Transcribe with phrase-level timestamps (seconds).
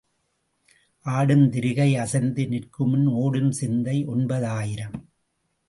[1.05, 5.09] ஆடும் திரிகை அசைந்து நிற்குமுன் ஓடும் சிந்தை ஒன்பதாயிரம்.